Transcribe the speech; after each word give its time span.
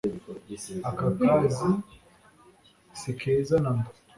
akakazi 0.89 1.69
si 2.99 3.11
keza 3.19 3.55
namba 3.63 3.89